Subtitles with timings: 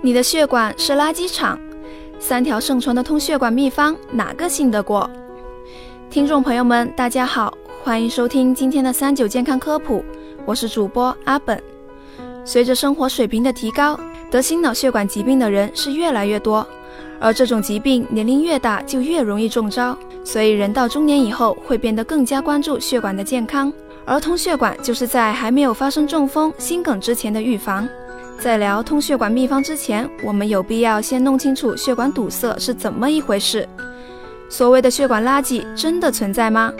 [0.00, 1.58] 你的血管是垃圾场，
[2.20, 5.10] 三条盛传的通血管秘方，哪个信得过？
[6.08, 10.04] 听众朋友们，大家好，欢迎收听今天的三九健康科普，
[10.46, 11.60] 我是主播阿本。
[12.44, 13.98] 随着生活水平的提高，
[14.30, 16.64] 得心脑血管疾病的人是越来越多，
[17.18, 23.72] 而这种疾病年龄越大就越容易中招，所以人到中年以后会变得更加关注血管的健康。
[24.04, 27.86] 而通血管就是在还没有发生中风、心梗之前的预防。
[28.38, 33.68] 在聊通血管秘方之前，我们有必要先弄清楚血管堵塞是怎么一回事。
[34.48, 36.72] 所谓的血管垃圾真的存在吗？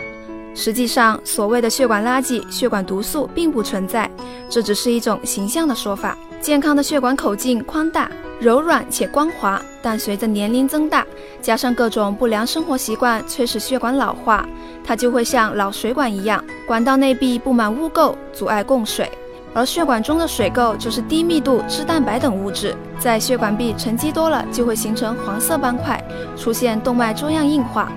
[0.54, 4.08] 实际上，所谓的血管垃圾、血管毒素并不存在，
[4.48, 6.16] 这只是一种形象的说法。
[6.40, 8.08] 健康的血管口径宽大、
[8.40, 11.04] 柔软且光滑，但随着年龄增大，
[11.42, 14.48] 加上各种不良生活习惯催使血管老化，
[14.84, 19.10] 它就会像老水管一样，管道内壁布满污垢，阻碍供水。
[19.54, 26.02] 而血管中的水垢就是低密度脂蛋白等物质，在血管壁沉积多了，就会形成黄色斑块，
[26.36, 27.90] 出现动脉粥样硬化。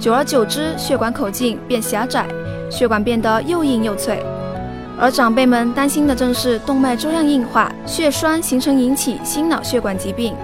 [0.00, 2.26] 久而久之，血管口径变狭窄，
[2.70, 4.22] 血管变得又硬又脆。
[4.98, 10.34] 而长辈们担心的正是动脉粥样硬化、血栓形成引起心脑血管疾病。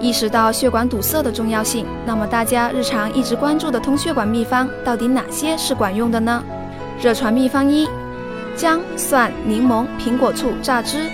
[0.00, 6.42] 意识到血管堵塞的重要性，那么大家日常一直关注的通血管秘方到底哪些是管用的呢？
[7.00, 7.88] 热传秘方一。
[8.56, 11.10] 姜、蒜、柠檬、苹果醋榨汁，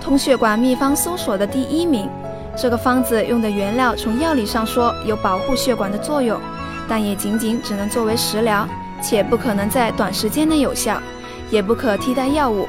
[0.00, 2.08] 通血管秘方搜索的第一名。
[2.56, 6.40] 这个方子用的原料，从药理上说有保护血管的作用，
[6.88, 8.66] 但也仅仅只能作为食疗，
[9.02, 11.00] 且不可能在短时间内有效，
[11.50, 12.68] 也不可替代药物。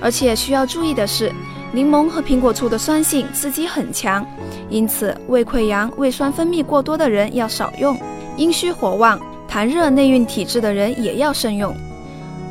[0.00, 1.32] 而且需要注意的是，
[1.72, 4.24] 柠檬和苹果醋的酸性刺激很强，
[4.68, 7.98] 因此胃溃疡、胃酸分泌过多的人要少用，
[8.36, 11.74] 阴虚火旺、痰热内蕴体质的人也要慎用。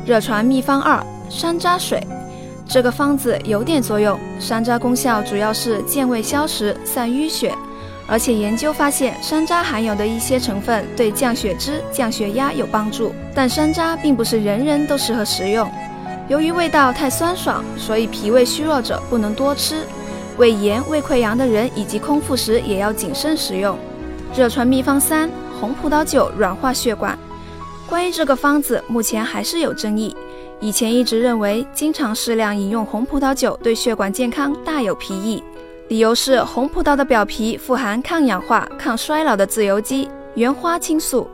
[0.04, 2.02] 热传秘方二：山楂水。
[2.66, 7.52] 这个方子有点作用，山楂功效主要是健胃消食、散淤血，
[8.06, 13.12] 而且研究发现山楂含有的一些成分对降血脂、降血压有帮助。
[13.34, 15.68] 但山楂并不是人人都适合食用，
[16.28, 19.84] 由于味道太酸爽，所以脾胃虚弱者不能多吃。
[20.38, 23.76] 胃炎、胃溃疡的人以及空腹时也要谨慎食用。
[24.34, 25.28] 热传秘方三：
[25.60, 27.18] 红葡萄酒软化血管。
[27.90, 30.16] 关于这个方子，目前还是有争议。
[30.60, 35.42] 以前一直认为，经常适量饮用红葡萄酒对血管健康大有裨益，
[35.88, 41.28] 理由是红葡萄的表皮富含抗氧化、抗衰老的自由基原花青素，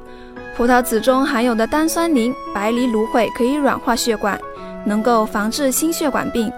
[0.56, 4.40] 葡萄籽中含有的单酸磷、白藜芦荟可以软化血管，
[4.86, 6.50] 能够防治心血管病。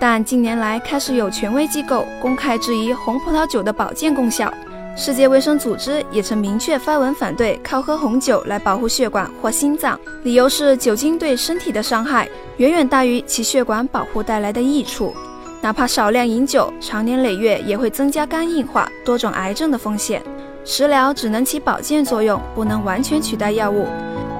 [0.00, 4.52] 但近年来开始有权威机构公开质疑红葡萄酒的保健功效。
[4.98, 12.26] 世界卫生组织也曾明确发文反对靠喝红酒来保护血管或心脏，理由是酒精对身体的伤害
[12.56, 15.14] 远远大于其血管保护带来的益处。
[15.60, 20.22] 哪怕少量饮酒，长年累月也会增加肝硬化、多种癌症的风险。
[20.64, 23.86] 食疗只能起保健作用，不能完全取代药物。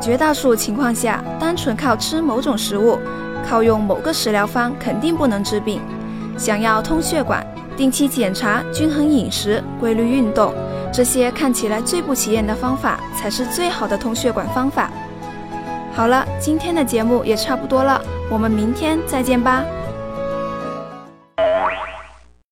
[0.00, 2.98] 绝大数情况下，单纯靠吃某种食物，
[3.46, 5.82] 靠用某个食疗方肯定不能治病。
[6.38, 7.46] 想要通血管。
[7.76, 10.52] 定期检查、均衡饮食、规律运动，
[10.92, 14.90] 这些看起来最不起眼的方法，才是最好的通血管方法。
[15.92, 18.00] 好了，今天的节目也差不多了，
[18.30, 19.64] 我们明天再见吧。